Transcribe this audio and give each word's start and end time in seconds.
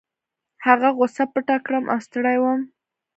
هغه 0.65 0.89
غوسه 0.97 1.23
پټه 1.31 1.57
کړم 1.65 1.85
او 1.93 1.99
ستړی 2.05 2.37
وم. 2.39 2.59